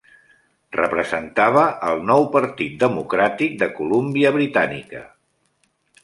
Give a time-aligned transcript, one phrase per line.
[0.75, 5.03] Representava el Nou Partit Democràtic de Colúmbia Britànica.